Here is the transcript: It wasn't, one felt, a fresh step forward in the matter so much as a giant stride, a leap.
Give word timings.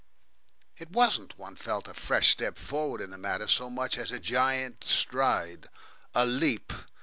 It 0.79 0.89
wasn't, 0.89 1.37
one 1.37 1.55
felt, 1.55 1.87
a 1.87 1.93
fresh 1.93 2.31
step 2.31 2.57
forward 2.57 3.01
in 3.01 3.11
the 3.11 3.19
matter 3.19 3.47
so 3.47 3.69
much 3.69 3.99
as 3.99 4.11
a 4.11 4.17
giant 4.19 4.83
stride, 4.83 5.67
a 6.15 6.25
leap. 6.25 6.73